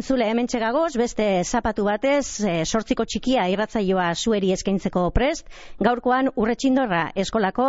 Entzule 0.00 0.24
hemen 0.32 0.46
txegagoz, 0.48 0.94
beste 0.96 1.24
zapatu 1.44 1.82
batez, 1.84 2.40
e, 2.40 2.52
sortziko 2.64 3.04
txikia 3.04 3.42
irratzaioa 3.52 4.06
zueri 4.16 4.48
eskaintzeko 4.54 5.02
prest, 5.12 5.50
gaurkoan 5.76 6.30
urretxindorra 6.40 7.02
eskolako 7.20 7.66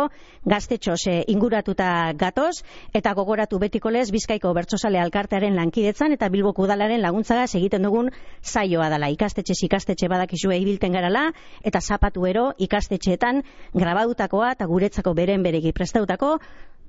gaztetxos 0.48 0.96
e, 1.12 1.18
inguratuta 1.34 1.90
gatoz, 2.16 2.62
eta 2.96 3.12
gogoratu 3.20 3.60
betiko 3.60 3.92
lez 3.92 4.06
Bizkaiko 4.16 4.54
Bertsosale 4.56 5.02
Alkartearen 5.02 5.60
lankidetzan 5.60 6.16
eta 6.16 6.32
Bilboko 6.32 6.64
Udalaren 6.64 7.04
laguntzagaz 7.04 7.50
egiten 7.60 7.84
dugun 7.84 8.08
zaioa 8.40 8.88
dela. 8.96 9.12
Ikastetxe 9.12 9.60
ikastetxe 9.68 10.08
badakizue 10.08 10.56
ibilten 10.64 10.96
garala, 10.96 11.28
eta 11.60 11.84
zapatu 11.84 12.24
ero 12.32 12.48
ikastetxeetan 12.56 13.44
grabadutakoa 13.76 14.54
eta 14.56 14.72
guretzako 14.72 15.12
beren 15.20 15.44
beregi 15.44 15.76
prestautako 15.76 16.38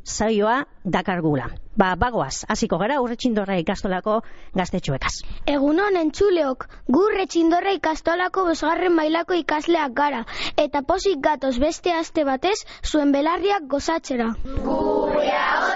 zaioa 0.05 0.63
dakargula. 0.83 1.49
Ba, 1.75 1.95
bagoaz, 1.97 2.45
hasiko 2.53 2.77
gara 2.77 2.99
urretxindorra 3.01 3.55
ikastolako 3.57 4.19
gaztetxuekaz. 4.53 5.13
Egunon 5.49 5.97
entzuleok, 5.97 6.67
gu 6.87 7.01
urretxindorra 7.07 7.73
ikastolako 7.79 8.45
bosgarren 8.51 8.93
mailako 8.93 9.39
ikasleak 9.39 9.95
gara, 9.97 10.21
eta 10.57 10.83
posik 10.85 11.23
gatoz 11.23 11.55
beste 11.57 11.95
aste 11.97 12.27
batez 12.29 12.59
zuen 12.85 13.11
belarriak 13.15 13.65
gozatzera. 13.73 14.33
Gure 14.67 15.33
hau 15.39 15.73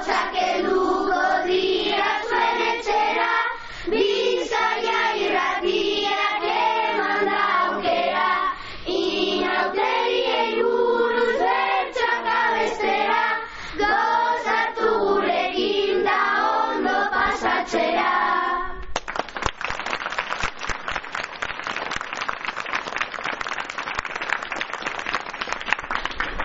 eluko 0.54 1.07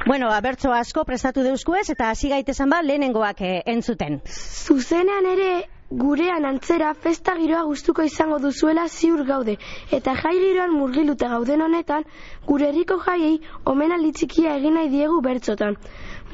Bueno, 0.05 0.33
abertzo 0.33 0.73
asko 0.75 1.05
prestatu 1.07 1.45
deuskuez 1.47 1.85
eta 1.93 2.09
hasi 2.11 2.29
gaitezen 2.33 2.71
ba 2.71 2.81
lehenengoak 2.83 3.41
eh, 3.47 3.63
entzuten. 3.71 4.19
Zuzenean 4.27 5.29
ere 5.31 5.51
gurean 5.91 6.45
antzera 6.49 6.93
festa 7.05 7.37
giroa 7.39 7.63
gustuko 7.69 8.03
izango 8.03 8.39
duzuela 8.43 8.89
ziur 8.89 9.23
gaude 9.29 9.59
eta 9.99 10.17
jai 10.23 10.33
giroan 10.39 10.75
murgiluta 10.75 11.29
gauden 11.35 11.63
honetan 11.69 12.09
gure 12.49 12.71
herriko 12.71 12.99
jaiei 13.07 13.39
omenaldi 13.75 14.13
txikia 14.19 14.57
egin 14.57 14.75
nahi 14.81 14.91
diegu 14.97 15.21
bertzotan. 15.23 15.79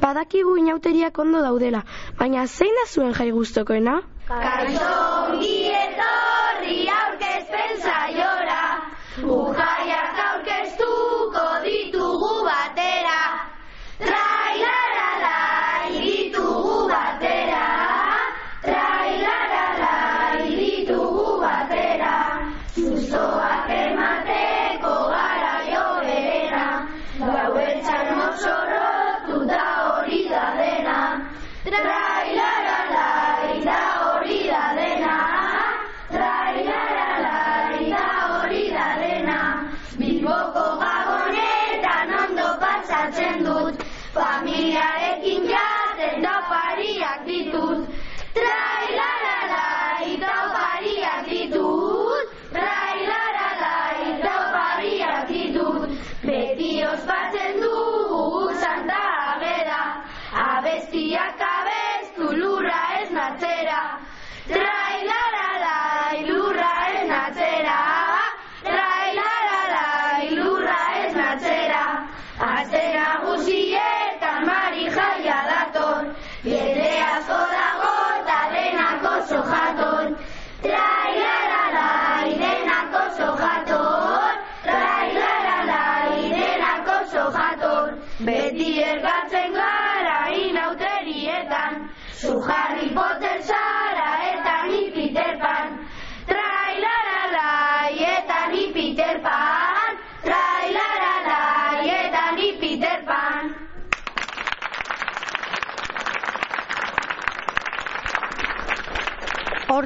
Badakigu 0.01 0.55
inauteriak 0.57 1.19
ondo 1.19 1.43
daudela, 1.45 1.83
baina 2.17 2.47
zein 2.47 2.73
da 2.81 2.87
zuen 2.89 3.13
jai 3.13 3.31
gustokoena? 3.35 3.99
Kaixo 4.29 5.08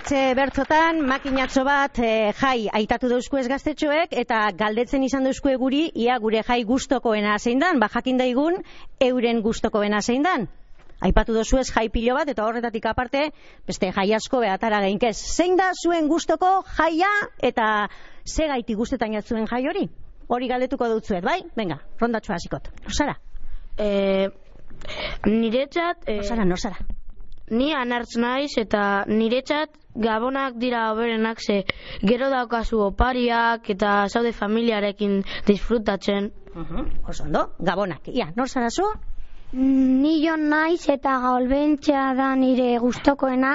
Hortxe 0.03 0.33
bertzotan, 0.35 0.97
makinatxo 1.07 1.61
bat 1.63 1.95
eh, 2.03 2.33
jai 2.35 2.65
aitatu 2.75 3.07
dauzku 3.07 3.37
ez 3.39 3.45
gaztetxoek, 3.47 4.11
eta 4.19 4.39
galdetzen 4.59 5.05
izan 5.07 5.23
dauzku 5.23 5.53
guri, 5.61 5.85
ia 5.95 6.17
gure 6.19 6.41
jai 6.43 6.57
gustokoena 6.67 7.37
zein 7.39 7.61
dan, 7.63 7.77
ba 7.79 7.87
jakin 7.87 8.17
daigun, 8.19 8.57
euren 8.99 9.39
gustokoena 9.45 10.01
zein 10.01 10.25
dan. 10.25 10.49
Aipatu 10.99 11.31
dozu 11.31 11.61
ez 11.61 11.69
jai 11.71 11.85
pilo 11.87 12.17
bat, 12.17 12.27
eta 12.27 12.43
horretatik 12.43 12.83
aparte, 12.91 13.29
beste 13.65 13.93
jai 13.95 14.05
asko 14.17 14.41
behatara 14.43 14.81
geinkez. 14.83 15.15
Zein 15.37 15.55
da 15.55 15.69
zuen 15.71 16.09
gustoko 16.11 16.49
jaia, 16.73 17.11
eta 17.39 17.87
ze 18.25 18.49
gaiti 18.51 18.75
gustetan 18.75 19.15
jatzuen 19.15 19.47
jai 19.47 19.61
hori? 19.69 19.85
Hori 20.27 20.49
galdetuko 20.51 20.89
dutzuet, 20.97 21.23
bai? 21.23 21.45
Venga, 21.55 21.79
rondatxoa 22.03 22.41
hasikot. 22.41 22.67
Nosara? 22.89 23.15
E, 23.79 24.27
niretzat, 25.31 26.03
e, 26.09 26.17
Nosara, 26.19 26.43
nosara. 26.43 27.02
Ni 27.51 27.73
anartz 27.73 28.15
naiz 28.17 28.57
eta 28.57 29.05
niretzat 29.07 29.69
gabonak 29.95 30.55
dira 30.57 30.89
hoberenak 30.91 31.39
ze 31.39 31.63
gero 32.01 32.29
daukazu 32.29 32.79
opariak 32.79 33.69
eta 33.69 34.07
zaude 34.07 34.31
familiarekin 34.31 35.23
disfrutatzen. 35.47 36.31
Uh 36.55 36.85
Oso 37.09 37.23
ondo, 37.23 37.49
gabonak. 37.59 38.07
Ia, 38.07 38.31
nor 38.35 38.47
zara? 38.47 38.69
Ni 39.53 40.13
jon 40.25 40.47
naiz 40.49 40.87
eta 40.89 41.19
gaulbentxea 41.21 42.05
da 42.17 42.31
nire 42.33 42.79
gustokoena 42.81 43.51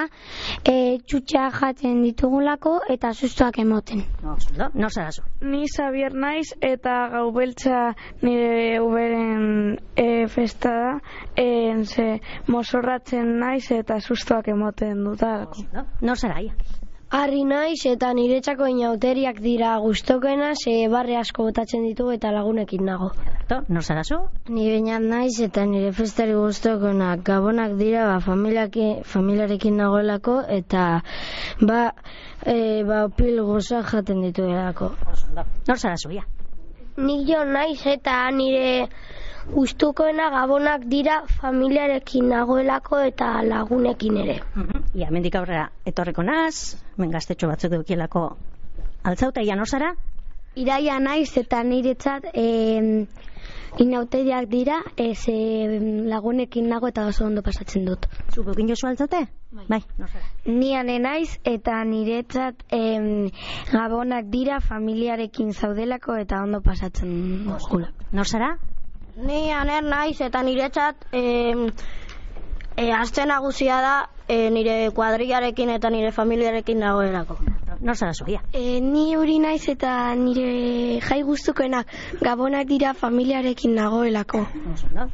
e, 0.63 0.75
txutxa 1.03 1.49
jaten 1.57 1.99
ditugulako 2.05 2.77
eta 2.95 3.11
sustoak 3.11 3.59
emoten. 3.59 4.05
Nor 4.23 4.93
zara 4.93 5.11
zu? 5.11 5.25
Ni 5.41 5.67
Xavier 5.67 6.15
naiz 6.15 6.53
eta 6.61 6.95
gau 7.11 7.25
beltza 7.35 7.81
nire 8.23 8.79
uberen 8.79 9.75
e, 9.95 10.27
festa 10.31 10.71
da, 10.79 10.95
e, 11.35 11.49
ze 11.83 12.07
mozorratzen 12.47 13.35
naiz 13.43 13.65
eta 13.75 13.99
sustoak 13.99 14.47
emoten 14.55 15.03
dutarako. 15.03 15.67
No? 15.73 15.83
Nor 15.99 16.17
zara, 16.17 16.39
ia? 16.39 16.55
Harri 17.09 17.41
naiz 17.41 17.87
eta 17.89 18.11
niretzako 18.13 18.67
inauteriak 18.69 19.39
dira 19.41 19.71
gustokoena 19.81 20.51
ze 20.53 20.73
barre 20.93 21.15
asko 21.17 21.47
botatzen 21.47 21.87
ditu 21.87 22.11
eta 22.13 22.29
lagunekin 22.35 22.83
nago. 22.85 23.07
Alberto, 23.23 23.57
nor 23.73 23.83
zara 23.83 24.03
zu? 24.03 24.19
Ni 24.49 24.67
bainat 24.69 25.07
naiz 25.13 25.39
eta 25.41 25.63
nire 25.65 25.89
festari 25.91 26.35
gustokoena 26.37 27.15
gabonak 27.29 27.73
dira 27.79 28.05
ba, 28.11 28.19
familiaki, 28.21 29.01
familiarekin 29.13 29.81
nagoelako 29.81 30.35
eta 30.57 30.83
ba, 31.61 31.79
e, 32.45 32.83
ba 32.85 33.07
pil 33.09 33.41
goza 33.41 33.81
jaten 33.81 34.21
dituelako. 34.27 34.91
Nor 35.67 35.79
zara 35.79 35.97
zu, 35.97 36.11
ia? 36.13 36.27
Nik 36.97 37.25
jo 37.25 37.41
naiz 37.43 37.81
eta 37.87 38.21
nire 38.29 38.85
gustukoena 39.53 40.29
gabonak 40.33 40.85
dira 40.91 41.23
familiarekin 41.41 42.29
nagoelako 42.29 42.99
eta 43.09 43.31
lagunekin 43.45 44.19
ere. 44.23 44.37
Ia, 44.93 45.09
mendik 45.11 45.35
aurrera 45.35 45.69
etorreko 45.89 46.23
naz, 46.23 46.77
men 46.97 47.11
gaztetxo 47.11 47.49
batzuk 47.49 47.73
dukielako 47.79 48.29
altzauta, 49.03 49.41
ia 49.41 49.55
nor 49.55 49.67
zara? 49.67 49.93
Iraia 50.59 50.99
naiz 50.99 51.31
eta 51.37 51.63
niretzat 51.63 52.31
e, 52.33 53.05
Inauteriak 53.79 54.47
dira, 54.49 54.79
ez 54.97 55.29
e, 55.29 55.35
lagunekin 56.09 56.65
nago 56.69 56.89
eta 56.89 57.05
oso 57.07 57.27
ondo 57.27 57.43
pasatzen 57.45 57.85
dut. 57.85 58.07
Zuko 58.33 58.55
egin 58.55 58.71
jozu 58.71 58.89
altzote? 58.89 59.21
Bai. 59.69 59.79
nor 59.97 60.09
zara? 60.09 60.25
Ni 60.45 60.73
naiz 60.99 61.37
eta 61.43 61.83
niretzat 61.85 62.65
em, 62.75 63.29
gabonak 63.71 64.25
dira 64.33 64.59
familiarekin 64.59 65.53
zaudelako 65.53 66.17
eta 66.17 66.41
ondo 66.43 66.61
pasatzen 66.65 67.45
dugula. 67.45 67.93
Nor 68.11 68.27
zara? 68.27 68.57
Ni 69.19 69.51
aner 69.51 69.83
naiz 69.83 70.19
eta 70.21 70.41
niretzat 70.43 71.07
e, 71.11 71.23
e, 72.77 72.91
azte 72.95 73.25
nagusia 73.25 73.81
da 73.83 73.95
e, 74.27 74.49
nire 74.49 74.75
kuadriarekin 74.95 75.73
eta 75.75 75.89
nire 75.89 76.11
familiarekin 76.15 76.79
dagoelako. 76.79 77.35
Nor 77.79 77.95
zara 77.95 78.13
zuia? 78.13 78.41
E, 78.53 78.79
ni 78.83 79.15
hori 79.15 79.37
naiz 79.39 79.63
eta 79.71 79.91
nire 80.19 80.99
jai 81.03 81.19
gustukoenak 81.27 81.91
gabonak 82.21 82.67
dira 82.67 82.93
familiarekin 82.93 83.75
nagoelako. 83.75 84.45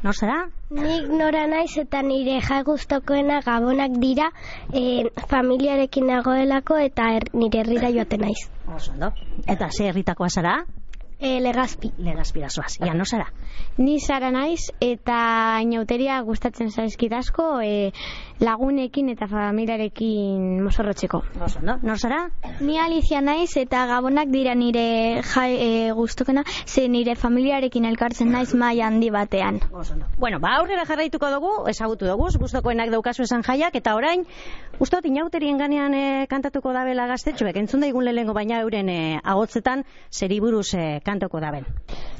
Nor 0.02 0.14
zara? 0.14 0.38
Nik 0.70 1.10
nora 1.10 1.46
naiz 1.50 1.76
eta 1.82 2.02
nire 2.02 2.40
jai 2.42 2.62
gustokoena 2.66 3.40
gabonak 3.46 3.98
dira 4.02 4.30
e, 4.72 5.06
familiarekin 5.30 6.10
nagoelako 6.10 6.78
eta 6.88 7.12
er, 7.18 7.30
nire 7.34 7.62
herrira 7.62 7.90
joaten 7.94 8.26
naiz. 8.28 8.48
Oso. 8.66 9.14
Eta 9.46 9.70
ze 9.70 9.90
herritakoa 9.90 10.30
zara? 10.30 10.58
E, 11.18 11.40
legazpi. 11.40 11.92
Legazpira 11.96 12.50
zoaz. 12.50 12.76
Ia, 12.84 12.92
nor 12.94 13.08
zara? 13.08 13.30
Ni 13.80 13.96
zara 14.00 14.28
naiz 14.34 14.68
eta 14.84 15.60
inauteria 15.64 16.18
gustatzen 16.26 16.68
zaizkit 16.70 17.12
asko 17.16 17.46
e, 17.64 17.92
lagunekin 18.40 19.08
eta 19.12 19.28
familiarekin 19.30 20.62
mozorrotzeko. 20.64 21.22
Oso. 21.44 21.60
Nor 21.62 21.98
zara? 21.98 22.30
Ni 22.60 22.78
Alicia 22.78 23.20
naiz 23.20 23.56
eta 23.56 23.86
gabonak 23.86 24.28
dira 24.28 24.54
nire 24.54 25.22
jai 25.22 25.50
e, 25.56 25.92
gustokena, 25.96 26.44
ze 26.66 26.88
nire 26.88 27.16
familiarekin 27.16 27.84
elkartzen 27.84 28.30
naiz 28.32 28.54
mai 28.54 28.80
handi 28.80 29.10
batean. 29.10 29.60
Oso 29.72 29.94
ondo. 29.94 30.06
Bueno, 30.18 30.40
ba 30.40 30.56
aurrera 30.58 30.84
jarraituko 30.84 31.30
dugu, 31.30 31.54
ezagutu 31.68 32.06
dugu, 32.06 32.28
gustokoenak 32.38 32.90
daukazu 32.90 33.22
esan 33.22 33.42
jaiak 33.42 33.74
eta 33.74 33.94
orain 33.96 34.26
Ustot, 34.76 35.06
inauterien 35.08 35.56
ganean 35.56 35.94
e, 35.96 36.26
kantatuko 36.28 36.68
dabela 36.76 37.06
gaztetxoek, 37.08 37.56
entzun 37.56 37.80
daigun 37.80 38.04
lehengo 38.04 38.34
baina 38.36 38.58
euren 38.60 38.90
e, 38.92 38.96
agotzetan 39.24 39.86
zeri 40.12 40.36
buruz 40.44 40.74
e, 40.76 41.00
kantoko 41.06 41.40
daben. 41.40 41.64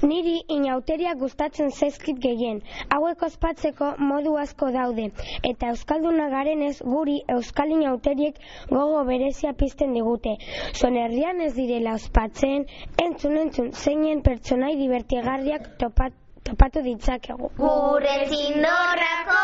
Niri 0.00 0.38
inauteria 0.54 1.12
gustatzen 1.20 1.68
zaizkit 1.68 2.16
gehien. 2.22 2.62
Hauek 2.96 3.26
ospatzeko 3.28 3.90
modu 4.00 4.38
asko 4.40 4.70
daude. 4.72 5.10
Eta 5.44 5.68
Euskalduna 6.06 6.28
garenez 6.30 6.82
guri 6.86 7.14
Euskal 7.34 7.70
inauteriek 7.74 8.36
gogo 8.70 9.02
berezia 9.04 9.52
pizten 9.52 9.92
digute. 9.92 10.36
Zon 10.72 10.96
herrian 10.96 11.40
ez 11.40 11.52
direla 11.56 11.94
ospatzen, 11.98 12.66
entzun 13.02 13.36
entzun 13.40 13.72
zeinen 13.72 14.22
pertsonai 14.22 14.76
divertigarriak 14.78 15.66
topat, 15.80 16.12
topatu 16.44 16.82
ditzakegu. 16.86 17.50
Gure 17.58 18.14
zindorrako 18.30 19.42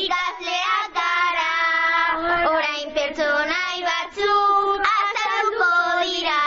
ikasleak 0.00 0.98
gara, 0.98 1.54
orain 2.56 2.90
pertsonai 2.98 3.78
batzuk 3.86 4.90
azalduko 4.96 5.70
dira. 6.02 6.42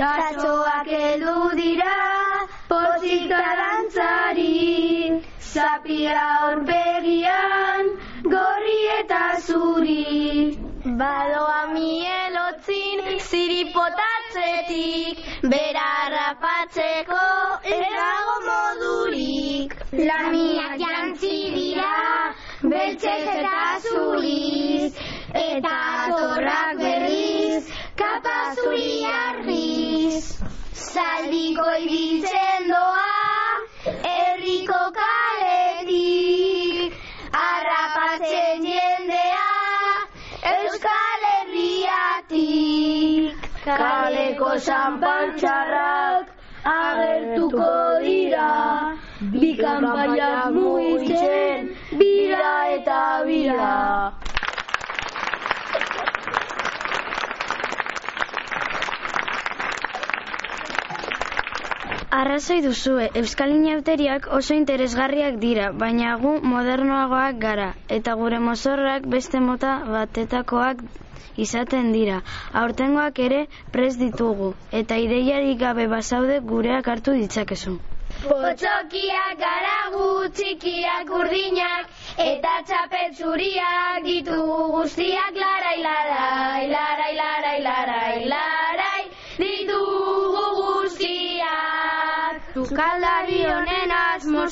Txatxoak 0.00 0.88
heldu 0.96 1.36
dira, 1.60 2.00
pozik 2.72 3.28
dantzari, 3.28 5.20
zapia 5.52 6.20
horpegian, 6.42 7.71
eta 9.12 9.36
zuri. 9.46 10.56
Badoa 11.00 11.66
mielotzin 11.72 13.00
ziripotatzetik, 13.20 15.18
bera 15.52 15.90
rapatzeko 16.14 17.18
ez 17.74 17.90
dago 17.96 18.36
modurik. 18.46 19.76
Lamiak 20.08 20.74
jantzi 20.84 21.38
dira, 21.56 21.92
beltzez 22.62 23.28
eta 23.34 23.60
zuriz, 23.90 24.92
eta 25.44 25.76
zorrak 26.16 26.72
berriz, 26.80 27.62
kapa 28.02 28.38
zuri 28.56 29.04
argiz. 29.12 30.24
Zaldiko 30.88 31.68
ibiltzen 31.84 32.62
doa, 32.72 33.12
herriko 34.14 34.82
kaletik, 34.96 35.31
Kaleko 43.62 44.58
zanpantxarrak 44.58 46.30
agertuko 46.70 47.68
dira, 48.02 48.48
bi 49.20 49.50
kanpaiak 49.60 50.50
mugitzen, 50.56 51.68
bira 52.00 52.54
eta 52.74 53.02
bira. 53.28 53.76
Arrazoi 62.22 62.58
duzue, 62.66 63.06
Euskal 63.22 63.54
Inauteriak 63.60 64.26
oso 64.40 64.58
interesgarriak 64.58 65.38
dira, 65.46 65.70
baina 65.84 66.16
gu 66.24 66.34
modernoagoak 66.54 67.38
gara, 67.46 67.70
eta 68.00 68.18
gure 68.24 68.42
mozorrak 68.48 69.06
beste 69.16 69.40
mota 69.40 69.78
batetakoak 69.94 70.82
izaten 71.36 71.92
dira. 71.92 72.22
Aurtengoak 72.52 73.18
ere 73.18 73.46
prest 73.72 73.98
ditugu, 73.98 74.54
eta 74.72 74.96
ideiarik 74.96 75.58
gabe 75.58 75.86
basaude 75.88 76.40
gureak 76.52 76.88
hartu 76.88 77.12
ditzakezu. 77.18 77.78
Potxokiak 78.22 79.38
gara 79.38 79.78
gu 79.92 80.08
txikiak 80.38 81.10
urdinak, 81.18 81.88
eta 82.24 82.52
txapel 82.68 83.14
zuriak 83.16 84.04
ditugu 84.04 84.58
guztiak 84.76 85.34
larai 85.44 85.78
larai, 85.86 86.68
larai 86.74 87.14
larai 87.20 87.58
larai 87.68 88.18
larai, 88.34 89.02
ditugu 89.38 90.46
guztiak. 90.60 92.52
Sukaldari 92.54 93.01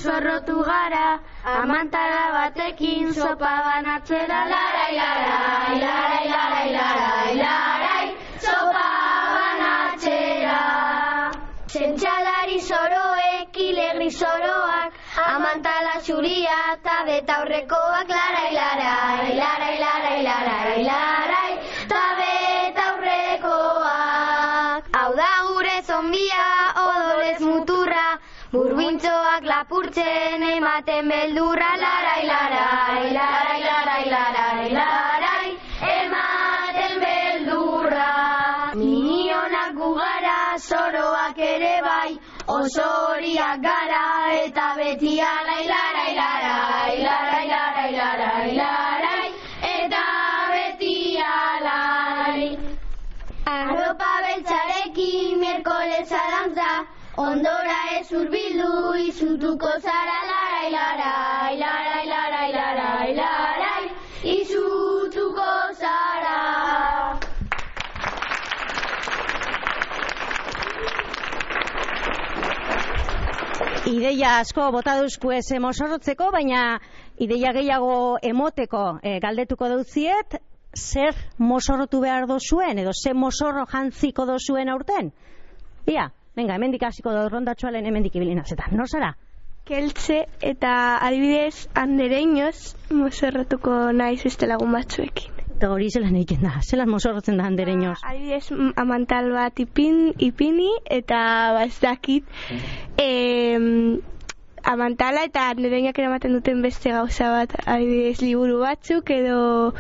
mozorrotu 0.00 0.64
gara, 0.64 1.20
amantara 1.44 2.32
batekin 2.32 3.12
sopa 3.12 3.52
banatzera 3.67 4.48
larai 4.53 4.93
larai, 4.96 5.77
larai 5.82 6.24
larai 6.32 6.69
larai 6.77 7.32
larai, 7.36 8.06
sopa 8.41 8.89
banatzera. 9.36 10.63
Zentxalari 11.74 12.58
zoroek, 12.69 13.53
ilegri 13.67 14.10
zoroak, 14.10 14.91
amantala 15.27 15.94
zuria 16.01 16.58
eta 16.72 16.96
betaurrekoak 17.10 18.08
larai 18.17 18.51
larai, 18.56 19.31
larai 19.43 19.77
larai 19.84 20.19
larai 20.29 20.81
larai, 20.89 21.53
eta 21.84 22.05
betaurrekoak. 22.22 24.82
Hau 24.96 25.10
da 25.22 25.32
gure 25.51 25.77
zombia, 25.93 26.49
lapurtzen 29.70 30.43
ematen 30.43 31.08
beldurra, 31.08 31.70
larai 31.79 32.27
larai, 32.27 33.12
larai 33.15 33.60
larai 33.62 34.05
larai 34.10 34.70
larai, 34.74 35.48
ematen 35.94 36.94
beldurra. 37.05 38.08
Minionak 38.74 39.74
gugara, 39.77 40.58
zoroak 40.58 41.39
ere 41.39 41.81
bai, 41.86 42.19
oso 42.48 42.82
horiak 42.82 43.62
gara 43.62 44.06
eta 44.43 44.74
beti 44.77 45.20
alai 45.20 45.62
larai 45.72 46.15
larai, 46.19 47.03
larai 47.06 47.46
larai 47.55 47.93
larai 47.94 48.56
larai, 48.56 48.99
ondora 57.20 57.79
ez 57.98 58.08
urbildu 58.17 58.94
izutuko 59.05 59.70
zara 59.84 60.19
larai 60.29 60.69
larai, 60.74 61.56
larai 61.60 62.05
larai 62.08 62.53
larai 62.55 63.15
larai, 63.19 63.82
izutuko 64.34 65.48
zara. 65.81 66.39
Ideia 73.91 74.36
asko 74.39 74.70
bota 74.72 74.94
duzku 75.00 75.32
ez 75.34 75.44
mozorrotzeko, 75.60 76.31
baina 76.32 76.79
ideia 77.19 77.53
gehiago 77.56 77.96
emoteko 78.22 78.84
e, 79.03 79.19
galdetuko 79.20 79.69
dutziet, 79.74 80.39
zer 80.77 81.19
mozorrotu 81.36 82.00
behar 82.00 82.29
dozuen, 82.31 82.79
edo 82.79 82.94
zer 82.94 83.19
mozorro 83.19 83.67
jantziko 83.69 84.24
dozuen 84.31 84.72
aurten? 84.72 85.12
Ia, 85.91 86.06
venga, 86.41 86.56
hemendik 86.56 86.82
hasiko 86.89 87.13
da 87.13 87.29
rondatxoalen 87.29 87.87
hemendik 87.87 88.17
ibilinazetan. 88.17 88.73
Nor 88.81 88.89
zara? 88.89 89.13
Keltze 89.69 90.23
eta 90.43 90.70
adibidez 91.06 91.69
andereinoz 91.79 92.75
mozorrotuko 92.97 93.93
naiz 93.93 94.23
beste 94.25 94.49
lagun 94.49 94.73
batzuekin. 94.75 95.37
Eta 95.61 95.69
hori 95.69 95.91
zelan 95.93 96.15
egiten 96.17 96.41
da, 96.47 96.55
zelan 96.65 96.89
mozorrotzen 96.89 97.37
da 97.37 97.44
handereñoz. 97.44 97.99
Adibidez, 98.09 98.47
m- 98.56 98.73
amantal 98.81 99.29
bat 99.35 99.61
ipin, 99.61 100.15
ipini 100.19 100.70
eta 100.89 101.19
ba, 101.59 101.67
ez 101.69 101.77
dakit 101.82 102.25
em, 102.97 104.01
amantala 104.65 105.27
eta 105.29 105.44
handereinak 105.53 105.99
eramaten 106.01 106.32
duten 106.39 106.63
beste 106.65 106.91
gauza 106.97 107.29
bat, 107.37 107.55
adibidez, 107.67 108.23
liburu 108.25 108.63
batzuk 108.65 109.13
edo 109.15 109.75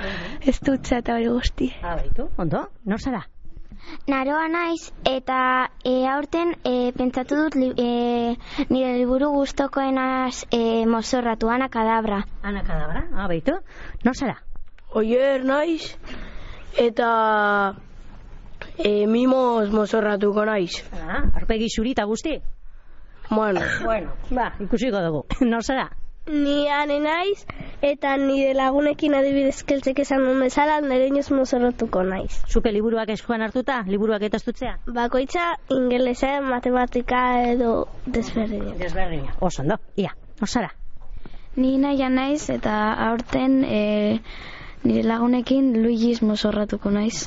estutza 0.52 1.00
eta 1.00 1.16
hori 1.16 1.28
guzti. 1.32 1.72
Ah, 1.82 1.96
baitu, 1.96 2.28
ondo, 2.36 2.66
nor 2.84 3.00
zara? 3.00 3.24
Naroa 4.10 4.48
naiz 4.48 4.90
eta 5.08 5.70
e, 5.84 5.92
aurten 6.08 6.54
e, 6.64 6.92
pentsatu 6.96 7.36
dut 7.38 7.56
li, 7.58 7.70
e, 7.76 8.36
nire 8.70 8.94
liburu 8.98 9.30
gustokoenaz 9.34 10.46
e, 10.50 10.86
mozorratu, 10.86 11.50
ana 11.50 11.68
kadabra. 11.68 12.22
Ana 12.42 12.62
kadabra, 12.66 13.04
ah, 13.14 13.28
baitu, 13.28 13.58
nor 14.04 14.16
zara? 14.16 14.36
Oier 14.94 15.44
naiz 15.46 15.96
eta 16.78 17.10
e, 18.78 19.06
mimoz 19.06 19.70
mozorratuko 19.74 20.44
naiz. 20.48 20.82
Ah, 20.96 21.24
arpegi 21.42 21.70
zuri 21.70 21.94
eta 21.96 22.08
guzti? 22.10 22.38
Bueno, 23.30 23.60
Bueno, 23.84 24.14
ba, 24.30 24.52
ikusiko 24.60 25.02
dugu, 25.06 25.24
nor 25.52 25.62
zara? 25.62 25.90
Ni 26.30 26.68
ane 26.70 27.00
naiz, 27.02 27.44
eta 27.82 28.12
nire 28.16 28.52
lagunekin 28.54 29.16
adibidez 29.18 29.64
keltzek 29.66 29.98
esan 30.04 30.22
duen 30.22 30.38
bezala, 30.44 30.76
nire 30.84 31.08
inoz 31.10 31.26
mozorrotuko 31.34 32.04
naiz. 32.06 32.36
Zupe 32.46 32.70
liburuak 32.70 33.10
eskuan 33.16 33.42
hartuta, 33.42 33.80
liburuak 33.88 34.22
eta 34.28 34.38
estutzea? 34.38 34.76
Bakoitza 34.86 35.48
ingelesa, 35.74 36.36
matematika 36.46 37.24
edo 37.50 37.72
desberdin. 38.06 38.76
Desberdina. 38.78 39.34
Oso, 39.40 39.64
ondo, 39.64 39.80
ia, 39.96 40.14
nor 40.38 40.48
zara? 40.48 40.70
Ni 41.56 41.76
naia 41.82 42.08
naiz 42.14 42.44
eta 42.54 42.76
aurten 43.10 43.64
e, 43.64 44.20
nire 44.84 45.02
lagunekin 45.10 45.72
Luigis 45.82 46.22
mozorratuko 46.22 46.94
naiz. 46.94 47.26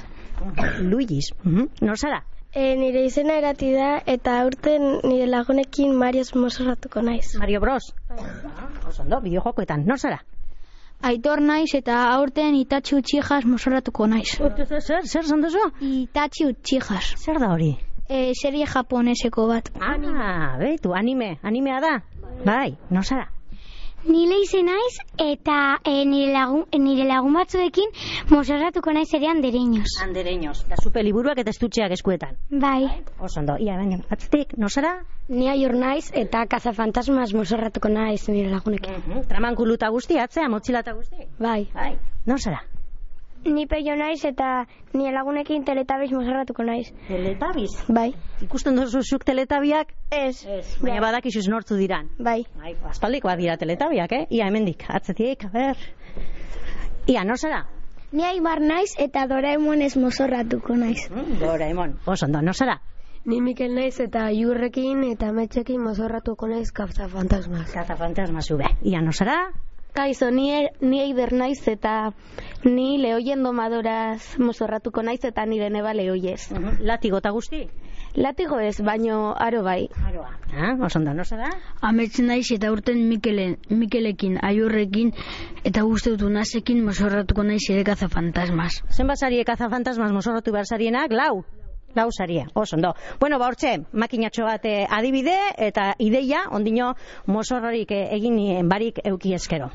Luigis, 0.80 1.34
mhm, 1.44 1.68
nor 1.82 2.00
zara? 2.00 2.24
E, 2.56 2.76
nire 2.78 3.02
izena 3.06 3.34
erati 3.40 3.72
da, 3.74 3.88
eta 4.06 4.36
aurten 4.44 4.84
nire 5.10 5.26
lagunekin 5.26 5.96
Marios 5.98 6.36
mozorratuko 6.36 7.02
naiz. 7.02 7.34
Mario 7.42 7.60
Bros. 7.64 7.88
Ah, 8.12 8.68
Oso, 8.88 9.02
ondo, 9.02 9.20
bideojokoetan, 9.24 9.86
nor 9.90 9.98
zara? 9.98 10.20
Aitor 11.04 11.42
naiz 11.42 11.74
eta 11.76 11.96
aurten 12.14 12.54
Itatxi 12.56 12.96
Utxijas 13.00 13.48
mozorratuko 13.50 14.06
naiz. 14.08 14.36
Zer, 14.38 14.54
zer, 14.80 15.08
zer 15.10 15.26
zan 15.26 15.42
duzu? 15.42 15.64
Itatxi 15.82 16.46
Utxijas. 16.52 17.16
Zer 17.18 17.42
da 17.42 17.50
hori? 17.56 17.74
E, 18.08 18.32
serie 18.38 18.68
japoneseko 18.70 19.48
bat. 19.50 19.72
Ah, 19.82 20.56
beitu, 20.62 20.94
anime, 20.94 21.40
animea 21.42 21.82
da? 21.82 21.96
Bai, 22.46 22.76
nor 22.92 23.04
zara? 23.04 23.32
Ni 24.06 24.26
leize 24.28 24.60
naiz 24.68 24.98
eta 25.18 25.80
e, 25.86 26.04
nire, 26.06 26.34
lagun, 26.34 26.66
nire 26.76 27.08
lagun 27.08 27.38
batzuekin 27.40 27.94
mozorratuko 28.30 28.92
naiz 28.92 29.10
ere 29.14 29.30
andereños. 29.32 29.96
Andereños. 30.04 30.66
Da 30.68 30.76
zupe 30.82 31.04
liburuak 31.04 31.40
eta 31.40 31.54
estutxeak 31.56 31.96
eskuetan. 31.96 32.36
Bai. 32.50 32.90
Oso 33.20 33.40
ondo, 33.40 33.58
ia, 33.60 33.78
baina, 33.80 34.02
atzetik, 34.10 34.58
nor 34.58 34.72
zara? 34.72 34.98
ni 35.30 35.48
aior 35.48 35.74
naiz 35.80 36.12
eta 36.20 36.44
kazafantasmas 36.52 37.34
mozorratuko 37.34 37.90
naiz 37.90 38.28
nire 38.28 38.52
lagunekin. 38.52 39.00
Mhm, 39.08 39.26
Tramankulu 39.32 39.80
eta 39.80 39.90
guzti, 39.90 40.20
atzea, 40.20 40.50
motxila 40.50 40.84
eta 40.84 40.94
guzti. 41.00 41.28
Bai. 41.40 41.68
Bai, 41.74 41.94
nor 42.26 42.42
zara? 42.42 42.64
Ni 43.46 43.66
peio 43.68 43.96
naiz, 44.00 44.24
eta 44.26 44.66
nire 44.94 45.12
lagunekin 45.12 45.66
teletabiz 45.68 46.12
mozorratuko 46.16 46.64
naiz. 46.64 46.94
Teletabiz. 47.10 47.74
Bai. 47.92 48.14
Ikusten 48.46 48.78
duzu 48.80 49.02
zuk 49.04 49.26
teletabiak? 49.28 49.92
Ez. 50.12 50.46
Ez. 50.46 50.78
Baina 50.80 51.02
badakizuz 51.04 51.50
nortzu 51.52 51.76
diran. 51.76 52.08
Bai. 52.20 52.46
Bai, 52.60 52.76
aspaldikoak 52.90 53.42
dira 53.42 53.58
teletabiak, 53.60 54.16
eh? 54.16 54.26
Ia, 54.32 54.48
hemendik, 54.48 54.86
atzetik, 54.88 55.44
a 55.50 55.52
ber. 55.52 55.84
Ia, 57.12 57.26
nor 57.28 57.38
zara? 57.38 57.66
Ni 58.14 58.24
Aibar 58.24 58.62
naiz 58.62 58.94
eta 59.02 59.26
Doraemonez 59.28 59.98
mozorratuko 59.98 60.78
naiz. 60.78 61.10
Mm, 61.12 61.40
Doraemon. 61.42 61.98
Oso 62.06 62.28
ondo, 62.30 62.42
nor 62.42 62.56
zara? 62.56 62.80
Ni 63.26 63.42
Mikel 63.42 63.76
naiz 63.76 64.00
eta 64.04 64.30
Iurrekin 64.32 65.04
eta 65.10 65.32
Metxekin 65.36 65.84
mozorratuko 65.84 66.48
naiz 66.48 66.72
kazafantasmas. 66.72 67.72
Kaza 67.74 68.00
fantasma 68.00 68.42
zube. 68.42 68.72
Ia, 68.84 69.02
nor 69.02 69.16
zara? 69.16 69.38
Kaizo, 69.94 70.32
ni, 70.32 70.48
er, 70.50 70.72
ni 70.82 71.04
eider 71.04 71.36
naiz 71.38 71.68
eta 71.70 72.14
ni 72.66 72.98
lehoien 72.98 73.44
domadoraz 73.46 74.40
mozorratuko 74.42 75.04
naiz 75.06 75.20
eta 75.30 75.46
nire 75.46 75.70
neba 75.70 75.94
lehoiez. 75.94 76.48
Latigo 76.82 77.20
eta 77.22 77.30
guzti? 77.36 77.68
Latigo 78.18 78.58
ez, 78.58 78.80
baino 78.82 79.36
aro 79.38 79.62
bai. 79.62 79.86
Aroa. 80.10 80.32
Ah, 80.50 80.74
oso 80.82 80.98
ondo, 80.98 81.14
nor 81.14 81.30
zara? 81.30 81.52
Ametsen 81.82 82.32
naiz 82.34 82.50
eta 82.58 82.74
aurten 82.74 83.06
Mikelen, 83.10 83.60
Mikelekin, 83.70 84.40
aiurrekin 84.42 85.14
eta 85.64 85.86
guzti 85.86 86.18
dut 86.18 86.34
nasekin 86.34 86.82
mozorratuko 86.86 87.46
naiz 87.46 87.62
ere 87.70 87.86
kaza 87.86 88.10
fantasmas. 88.10 88.82
Zenbat 88.90 89.22
sarie 89.22 89.46
kaza 89.46 89.70
fantasmas 89.70 90.12
mozorrotu 90.12 90.58
behar 90.58 90.66
sarienak? 90.66 91.14
Lau. 91.14 91.44
Lau 91.96 92.10
saria, 92.12 92.48
oso 92.54 92.76
ondo. 92.76 92.96
Bueno, 93.20 93.38
ba, 93.40 93.48
hortxe, 93.48 93.76
makinatxo 93.94 94.48
bat 94.50 94.66
eh, 94.66 94.86
adibide 94.90 95.36
eta 95.58 95.94
ideia, 96.00 96.48
ondino 96.50 96.94
mozorrorik 97.28 97.92
eh, 97.92 98.08
egin 98.18 98.40
eh, 98.40 98.64
barik 98.66 99.04
euki 99.06 99.36
eskero. 99.38 99.70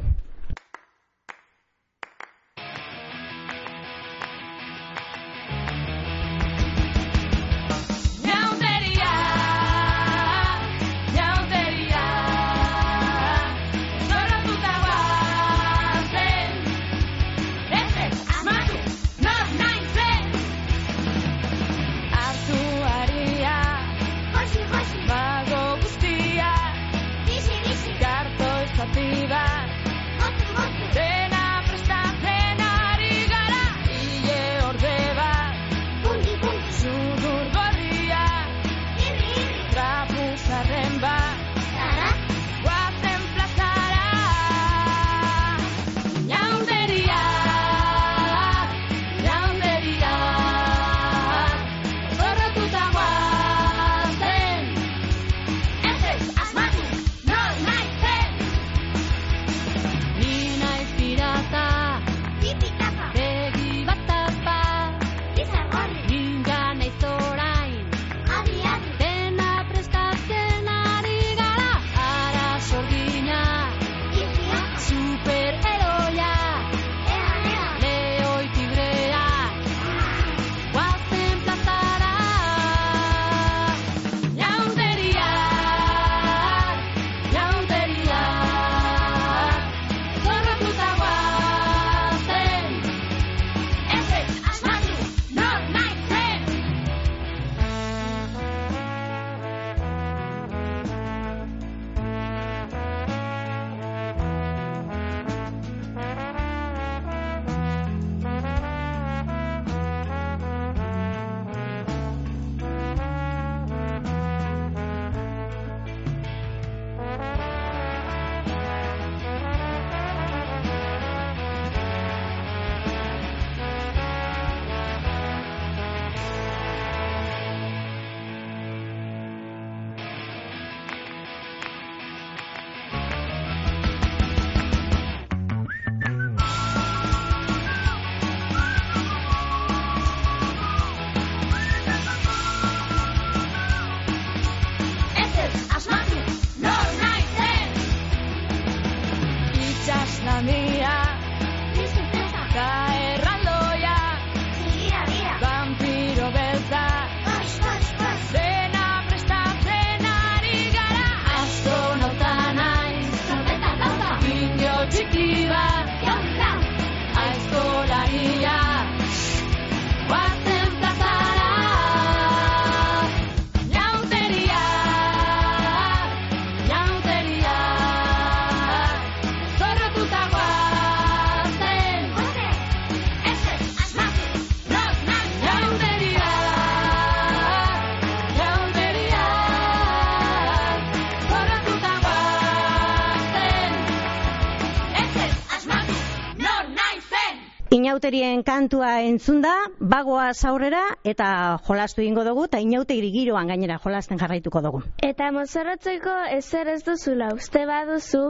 Inauterien 197.99 198.45
kantua 198.47 199.00
entzunda, 199.02 199.50
bagoa 199.93 200.28
aurrera 200.49 200.83
eta 201.02 201.59
jolastu 201.67 202.05
ingo 202.07 202.23
dugu, 202.23 202.45
eta 202.47 202.61
inauteri 202.62 203.09
giroan 203.11 203.49
gainera 203.50 203.81
jolasten 203.83 204.21
jarraituko 204.21 204.62
dugu. 204.62 204.83
Eta 205.02 205.33
mozorrotzeko 205.35 206.14
ezer 206.37 206.71
ez 206.76 206.85
duzula 206.87 207.33
uste 207.35 207.64
baduzu, 207.67 208.21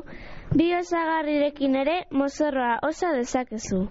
bi 0.56 0.70
osagarrirekin 0.78 1.76
ere 1.82 1.98
mozorroa 2.22 2.78
osa 2.88 3.12
dezakezu. 3.18 3.82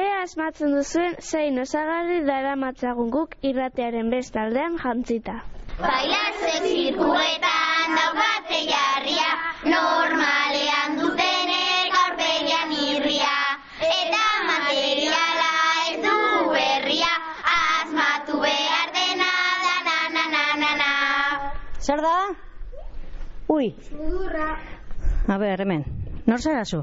Ea 0.00 0.22
asmatzen 0.22 0.72
duzuen 0.78 1.20
zein 1.20 1.60
osagarri 1.60 2.22
dara 2.24 2.56
matzagun 2.56 3.12
guk 3.12 3.36
irratearen 3.42 4.08
bestaldean 4.16 4.80
jantzita. 4.80 5.42
Bailatze 5.76 6.56
zirkuetan 6.72 8.00
daukate 8.00 8.64
Ui, 23.62 23.74
Sudurra. 23.88 24.58
a 25.28 25.38
ber, 25.38 25.60
hemen. 25.60 25.84
Nor 26.26 26.40
zara 26.42 26.64
zu? 26.64 26.80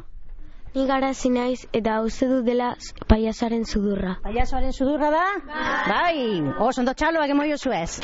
Ni 0.74 0.86
garazi 0.88 1.30
naiz 1.34 1.66
eta 1.76 1.98
uste 2.06 2.28
dut 2.30 2.46
dela 2.46 2.70
paiasaren 3.10 3.66
sudurra. 3.66 4.14
Paiazoaren 4.24 4.72
sudurra 4.72 5.10
da? 5.12 5.24
Bai, 5.90 6.40
oso 6.68 6.80
ondo 6.80 6.94
txaloak 6.94 7.34
emoio 7.36 7.58
zuez. 7.58 8.00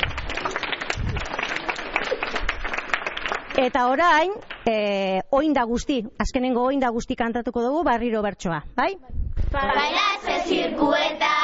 Eta 3.64 3.86
orain, 3.88 4.34
eh, 4.68 5.22
oinda 5.30 5.64
guzti, 5.64 6.02
azkenengo 6.26 6.66
oinda 6.68 6.90
guzti 6.92 7.16
kantatuko 7.16 7.62
dugu 7.64 7.82
barriro 7.84 8.20
bertsoa, 8.28 8.60
bai? 8.76 8.90
Bailatze 9.56 10.42
zirkuetan 10.50 11.35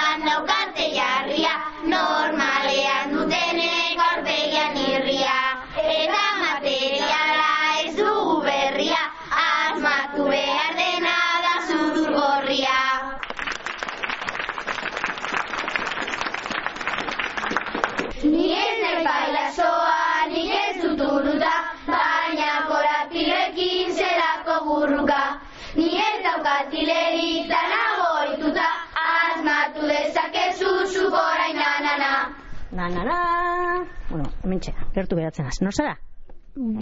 Bueno, 34.63 34.79
hemen 34.79 34.87
txea, 34.87 34.95
gertu 34.95 35.17
geratzen 35.17 35.47
az. 35.47 35.61
Nor 35.63 35.75
zara? 35.75 35.97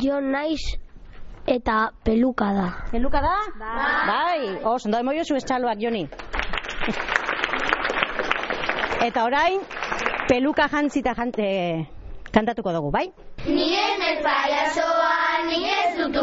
Jo 0.02 0.20
naiz 0.20 0.76
eta 1.46 1.90
peluka 2.04 2.52
da. 2.52 2.68
Peluka 2.90 3.20
da? 3.20 3.36
Bai. 3.58 4.58
Oso, 4.64 4.88
ondo 4.88 4.98
emoio 4.98 5.24
zuez 5.24 5.44
txaloak, 5.44 5.80
Joni. 5.80 6.08
Eta 9.06 9.24
orain, 9.24 9.60
peluka 10.28 10.68
jantzita 10.68 11.14
jante, 11.14 11.86
kantatuko 12.30 12.72
dugu, 12.72 12.90
bai? 12.90 13.06
Ni 13.46 13.72
ez 13.74 13.98
naiz 13.98 14.20
pailazoa, 14.22 15.46
ni 15.48 15.64
ez 15.64 15.96
dut 15.96 16.16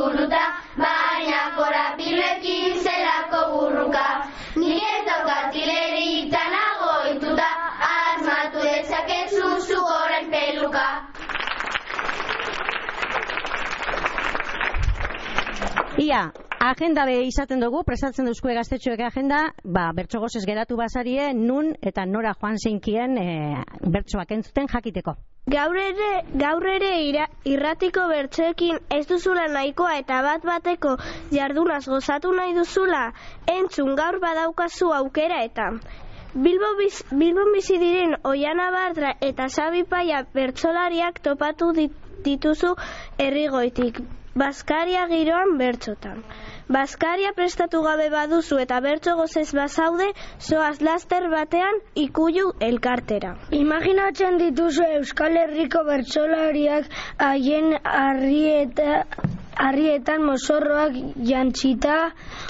Ia, 16.07 16.31
agenda 16.63 17.03
be 17.03 17.15
izaten 17.27 17.59
dugu, 17.59 17.81
prestatzen 17.83 18.29
duzkue 18.29 18.53
gaztetxoek 18.55 19.01
agenda, 19.03 19.39
ba, 19.65 19.89
bertso 19.91 20.21
geratu 20.45 20.77
basarie, 20.79 21.33
nun 21.33 21.73
eta 21.81 22.05
nora 22.05 22.31
joan 22.39 22.55
zeinkien 22.57 23.17
e, 23.17 23.25
bertsoak 23.83 24.31
entzuten 24.31 24.69
jakiteko. 24.71 25.17
Gaur 25.51 25.75
ere, 25.75 26.23
gaur 26.43 26.65
ere 26.65 26.91
ira, 27.09 27.27
irratiko 27.43 28.07
bertsoekin 28.07 28.79
ez 28.89 29.05
duzula 29.07 29.47
nahikoa 29.51 29.97
eta 29.99 30.21
bat 30.23 30.47
bateko 30.47 30.95
jardunaz 31.31 31.85
gozatu 31.87 32.31
nahi 32.31 32.55
duzula, 32.55 33.11
entzun 33.51 33.95
gaur 33.99 34.21
badaukazu 34.23 34.93
aukera 35.01 35.43
eta 35.43 35.73
Bilbo 36.33 36.69
biz, 36.79 37.03
Bilbon 37.11 37.51
bizi 37.51 37.79
diren 37.83 38.15
Oiana 38.23 38.71
Bardra 38.71 39.11
eta 39.19 39.49
Sabi 39.49 39.83
Paia 39.83 40.23
bertsolariak 40.33 41.19
topatu 41.19 41.73
dit, 41.73 41.91
dituzu 42.23 42.75
herrigoitik. 43.17 43.99
Baskaria 44.37 45.07
giroan 45.09 45.55
bertsotan. 45.59 46.19
Baskaria 46.75 47.31
prestatu 47.37 47.79
gabe 47.85 48.09
baduzu 48.13 48.59
eta 48.63 48.79
bertso 48.85 49.15
gozez 49.19 49.47
bazaude, 49.59 50.09
zoaz 50.49 50.75
laster 50.87 51.25
batean 51.31 51.79
ikuju 52.03 52.51
elkartera. 52.69 53.33
Imaginatzen 53.61 54.37
dituzu 54.43 54.85
Euskal 54.99 55.41
Herriko 55.43 55.83
bertsolariak 55.89 56.91
haien 57.29 57.73
harrieta 57.95 59.01
harrietan 59.67 60.25
mozorroak 60.29 60.97
jantzita 61.31 61.99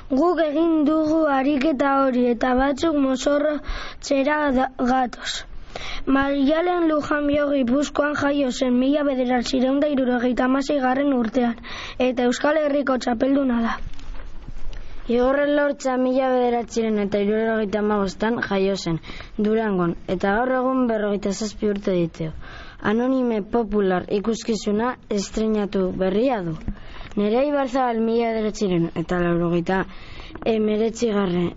guk 0.09 0.41
egin 0.49 0.81
dugu 0.89 1.21
ariketa 1.39 1.99
hori 2.03 2.25
eta 2.35 2.55
batzuk 2.63 2.99
mozorro 3.09 3.59
txera 4.01 4.41
gatoz. 4.91 5.46
Marialen 6.15 6.87
Lujanbio 6.89 7.49
Gipuzkoan 7.51 8.15
jaio 8.21 8.51
zen 8.51 8.79
mila 8.79 9.03
bederatzireun 9.03 9.79
da 9.83 9.87
irurogeita 9.95 10.47
garren 10.87 11.13
urtean 11.13 11.55
eta 11.99 12.23
Euskal 12.23 12.57
Herriko 12.63 12.97
txapelduna 12.97 13.61
da. 13.61 13.77
Igorren 15.07 15.53
lortza 15.55 15.93
mila 15.97 16.29
bederatziren 16.33 16.97
eta 16.99 17.19
irurogeita 17.23 17.81
magostan 17.81 18.41
jaio 18.47 18.75
zen, 18.75 18.97
Durangon, 19.37 19.95
eta 20.15 20.33
gaur 20.37 20.51
egun 20.57 20.87
berrogeita 20.89 21.31
zazpi 21.31 21.69
urte 21.71 21.93
diteo. 21.95 22.33
Anonime 22.91 23.41
popular 23.41 24.03
ikuskizuna 24.19 24.95
estrenatu 25.19 25.85
berria 26.03 26.41
du. 26.43 26.57
Nerea 27.15 27.47
Ibarzabal 27.47 28.03
mila 28.09 28.33
bederatziren 28.33 28.89
eta 29.03 29.21
laurogeita 29.23 29.83
emeretzi 30.57 31.13
garren, 31.15 31.53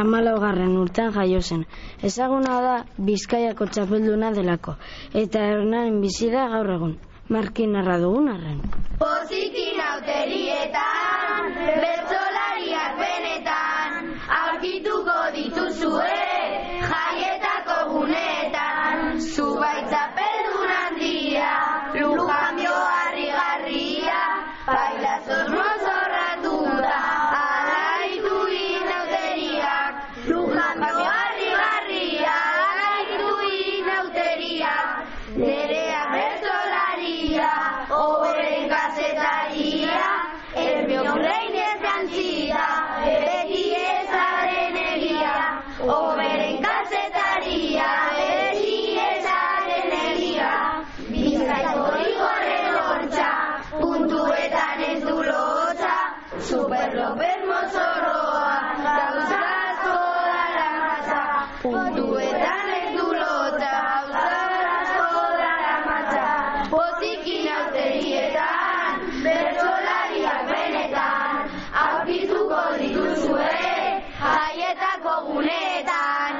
amalaugarren 0.00 0.76
urtean 0.78 1.12
jaio 1.14 1.40
zen. 1.42 1.64
Ezaguna 2.02 2.60
da 2.66 2.74
Bizkaiako 2.98 3.66
txapelduna 3.72 4.30
delako, 4.36 4.76
eta 5.24 5.42
hernaren 5.50 6.00
bizi 6.04 6.30
da 6.34 6.48
gaur 6.54 6.70
egun. 6.76 6.96
Markinarra 7.34 7.96
dugun 8.02 8.28
arren. 8.28 8.58
Pozikin 9.00 9.78
auterietan, 9.80 11.54
bertzolariak 11.84 12.98
benetan, 13.00 14.10
aurkituko 14.40 15.23
erloper 57.04 57.40
mozorroa, 57.46 58.52
gauza 58.84 59.40
asko 59.60 59.96
dara 60.28 60.68
matza, 60.84 61.20
puntuetan 61.62 62.70
ez 62.76 62.86
du 62.96 63.08
lotza, 63.12 63.72
gauza 64.12 64.70
asko 64.76 65.10
dara 65.40 65.74
matza, 65.88 66.28
botikin 66.70 67.50
auterietan, 67.56 69.04
bertsolariak 69.26 70.48
benetan, 70.52 71.52
aurkituko 71.84 72.62
dituzue, 72.80 73.52
jaietako 74.24 75.14
guneetan. 75.28 76.34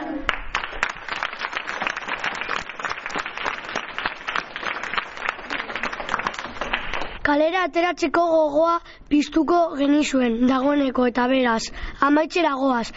Kalera 7.25 7.69
ateratzeko 7.69 8.23
gogoa 8.33 8.81
piztuko 9.09 9.59
genizuen 9.79 10.47
dagoeneko 10.49 11.07
eta 11.11 11.27
beraz, 11.31 11.63
amaitzera 12.01 12.55
goaz. 12.61 12.89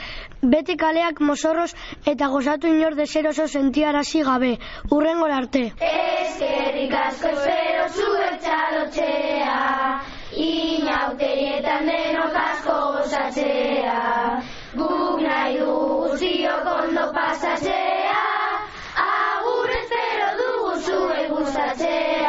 Bete 0.41 0.75
kaleak 0.77 1.19
mozorroz 1.29 1.71
eta 2.05 2.27
gozatu 2.33 2.69
inor 2.73 2.95
deseroso 2.95 3.47
sentiarazi 3.47 4.21
gabe. 4.27 4.51
Urrengor 4.91 5.33
arte. 5.39 5.63
Eskerrik 5.89 6.93
asko 7.01 7.31
espero 7.33 7.87
zuek 7.97 8.37
txalotzea, 8.45 9.57
inauterietan 10.45 11.89
denok 11.91 12.39
asko 12.43 12.77
gozatzea, 12.97 13.97
guk 14.77 15.25
nahi 15.25 15.57
dugu 15.59 16.17
ziok 16.21 16.71
ondo 16.75 17.09
pasatzea, 17.17 18.23
agur 19.07 19.75
espero 19.81 20.31
dugu 20.43 20.79
zuek 20.89 21.29
gustatzea. 21.35 22.26